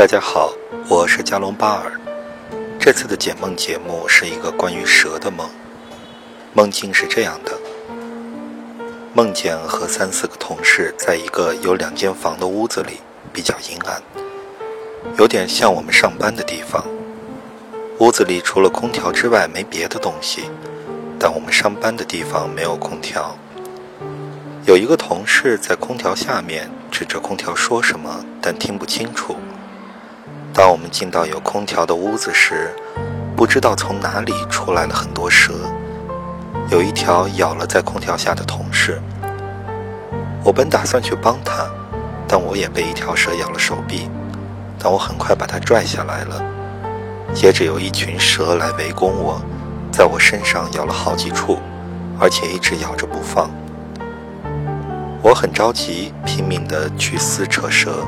[0.00, 0.50] 大家好，
[0.88, 1.92] 我是加隆巴尔。
[2.78, 5.46] 这次的解梦节目是一个关于蛇的梦。
[6.54, 7.52] 梦境是这样的：
[9.12, 12.92] 梦见和三四个同事在一个有两间房的屋子里，
[13.30, 14.00] 比较阴暗，
[15.18, 16.82] 有点像我们上班的地方。
[17.98, 20.44] 屋子里除了空调之外没别的东西，
[21.18, 23.36] 但我们上班的地方没有空调。
[24.64, 29.36] 有一个同事在空调下面指着空调说什么，但听不清楚。
[30.52, 32.74] 当我们进到有空调的屋子时，
[33.36, 35.52] 不知道从哪里出来了很多蛇，
[36.70, 39.00] 有一条咬了在空调下的同事。
[40.42, 41.70] 我本打算去帮他，
[42.26, 44.10] 但我也被一条蛇咬了手臂，
[44.78, 46.42] 但我很快把它拽下来了。
[47.32, 49.40] 接着有一群蛇来围攻我，
[49.92, 51.58] 在我身上咬了好几处，
[52.18, 53.48] 而且一直咬着不放。
[55.22, 58.04] 我很着急，拼命地去撕扯蛇。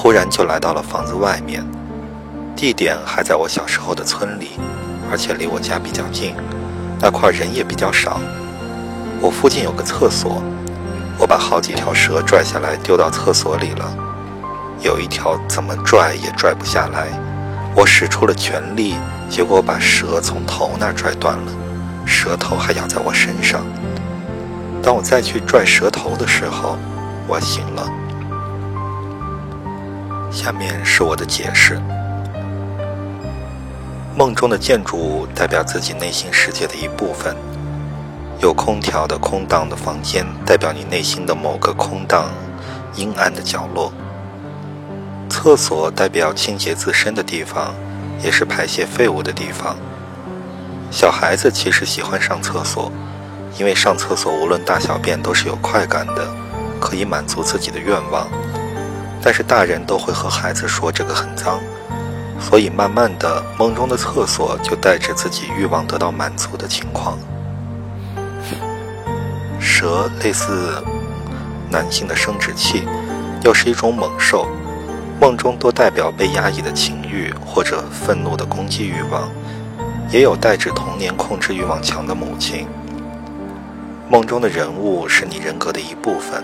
[0.00, 1.60] 忽然就来到了房子外面，
[2.54, 4.50] 地点还在我小时候的村里，
[5.10, 6.36] 而且离我家比较近，
[7.00, 8.20] 那块人也比较少。
[9.20, 10.40] 我附近有个厕所，
[11.18, 13.92] 我把好几条蛇拽下来丢到厕所里了，
[14.82, 17.08] 有一条怎么拽也拽不下来，
[17.74, 18.94] 我使出了全力，
[19.28, 21.52] 结果把蛇从头那儿拽断了，
[22.06, 23.66] 蛇头还咬在我身上。
[24.80, 26.78] 当我再去拽蛇头的时候，
[27.26, 27.84] 我醒了。
[30.38, 31.80] 下面是我的解释：
[34.14, 37.34] 梦中的建筑物代表自己内心世界的一部分，
[38.40, 42.30] 有空调的空荡的房间代表你内心的某个空荡、
[42.94, 43.92] 阴暗的角落。
[45.28, 47.74] 厕所代表清洁自身的地方，
[48.22, 49.76] 也是排泄废物的地方。
[50.88, 52.92] 小孩子其实喜欢上厕所，
[53.58, 56.32] 因为上厕所无论大小便都是有快感的，
[56.80, 58.28] 可以满足自己的愿望。
[59.20, 61.60] 但是大人都会和孩子说这个很脏，
[62.40, 67.18] 所以慢慢的，梦中的厕所就带着自己欲望得到满足的情况。
[69.60, 70.82] 蛇类似
[71.70, 72.84] 男性的生殖器，
[73.42, 74.46] 又是一种猛兽，
[75.20, 79.28] 梦中多代表被压抑的情欲或者愤怒的攻击欲望，
[80.10, 82.66] 也有代指童年控制欲望强的母亲。
[84.08, 86.42] 梦中的人物是你人格的一部分。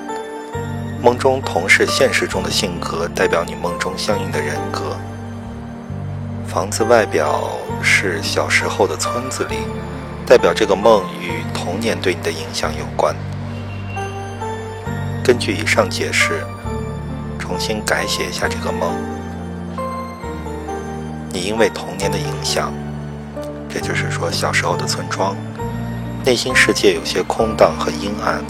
[1.05, 4.97] 梦中同是现实中的性格，代表你梦中相应的人格。
[6.47, 9.57] 房子外表是小时候的村子里，
[10.27, 13.15] 代表这个梦与童年对你的影响有关。
[15.23, 16.43] 根据以上解释，
[17.39, 18.97] 重新改写一下这个梦。
[21.31, 22.73] 你因为童年的影响，
[23.69, 25.37] 这就是说小时候的村庄，
[26.25, 28.43] 内心世界有些空荡和阴暗。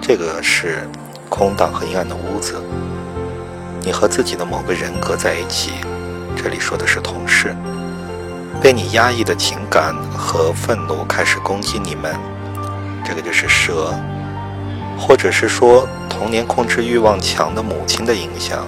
[0.00, 0.88] 这个是。
[1.36, 2.62] 空荡和阴暗的屋子，
[3.82, 5.72] 你和自己的某个人格在一起，
[6.36, 7.56] 这里说的是同事，
[8.62, 12.14] 被你压抑的情感和愤怒开始攻击你们，
[13.04, 13.92] 这个就是蛇，
[14.96, 18.64] 或者是说童年控制欲望强的母亲的影响，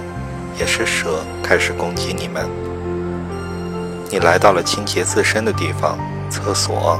[0.59, 2.49] 也是蛇开始攻击你们。
[4.09, 5.97] 你来到了清洁自身的地方，
[6.29, 6.99] 厕所，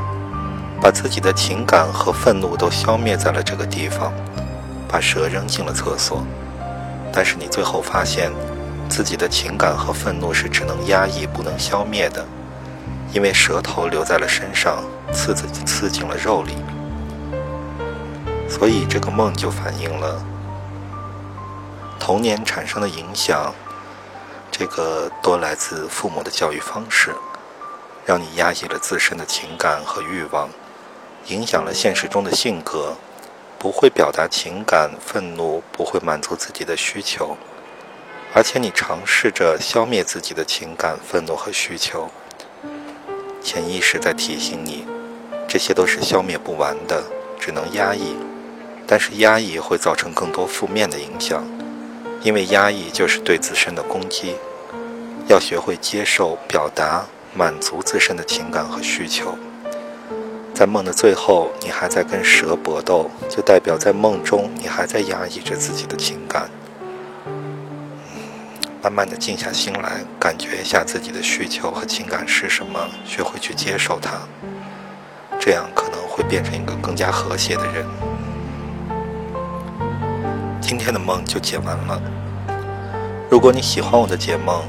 [0.80, 4.14] 把自己的情感和愤怒都消灭在了这个地方。
[4.88, 6.26] 把蛇扔进了厕所，
[7.12, 8.32] 但是你最后发现，
[8.90, 12.26] 自己的情感和愤怒是只能压抑不能消灭的，
[13.12, 16.56] 因为蛇头留在了身上，刺自己刺进了肉里。
[18.50, 20.24] 所以这个梦就反映了
[22.00, 23.54] 童年产生的影响，
[24.50, 27.14] 这个多来自父母的教育方式，
[28.06, 30.50] 让你压抑了自身的情感和欲望，
[31.28, 32.96] 影响了现实中的性格。
[33.60, 37.36] 不会表达情感、愤怒，不会满足自己的需求，
[38.34, 42.10] 而且你尝试着消灭自己的情感、愤怒和需求。
[43.42, 44.86] 潜意识在提醒你，
[45.48, 47.04] 这些都是消灭不完的，
[47.40, 48.16] 只能压抑。
[48.86, 51.46] 但是压抑会造成更多负面的影响，
[52.22, 54.36] 因为压抑就是对自身的攻击。
[55.28, 59.38] 要学会接受、表达、满足自身的情感和需求。
[60.58, 66.50] 在梦的最后，你还在跟蛇搏斗，就代表在梦中你还在压抑着自己的情感。
[68.82, 74.14] 慢慢的静下心来，感觉一下自己的需求和情感是什么，学会去接受它，
[75.40, 77.86] 这样可能会变成一个更加和谐的人。
[80.60, 82.02] 今天的梦就解完了。
[83.30, 84.64] 如果你喜欢我的解梦，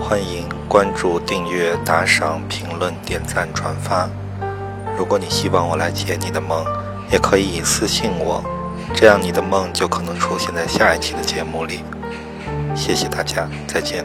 [0.00, 4.08] 欢迎关注、订阅、打赏、评论、点赞、转发。
[4.96, 6.64] 如果你希望我来解你的梦，
[7.10, 8.42] 也可以私信我，
[8.94, 11.80] 这样你的梦就可能出现在下一期的节目里。
[12.74, 14.04] 谢谢大家，再见。